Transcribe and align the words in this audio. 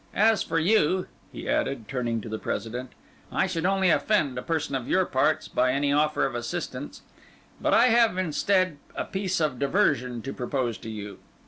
As 0.15 0.41
for 0.41 0.57
you," 0.57 1.05
he 1.31 1.47
added, 1.47 1.87
turning 1.87 2.21
to 2.21 2.27
the 2.27 2.39
President, 2.39 2.89
"I 3.31 3.45
should 3.45 3.67
only 3.67 3.91
offend 3.91 4.35
a 4.35 4.41
person 4.41 4.73
of 4.73 4.87
your 4.87 5.05
parts 5.05 5.47
by 5.47 5.71
any 5.73 5.93
offer 5.93 6.25
of 6.25 6.33
assistance; 6.33 7.03
but 7.61 7.71
I 7.75 7.89
have 7.89 8.17
instead 8.17 8.77
a 8.95 9.05
piece 9.05 9.39
of 9.39 9.59
diversion 9.59 10.23
to 10.23 10.33
propose 10.33 10.79
to 10.79 10.89
you. 10.89 11.19